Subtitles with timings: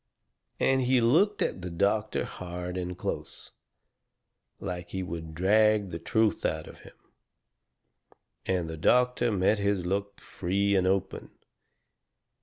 [0.59, 3.51] And he looked at the doctor hard and close,
[4.59, 6.95] like he would drag the truth out of him,
[8.47, 11.29] and the doctor met his look free and open.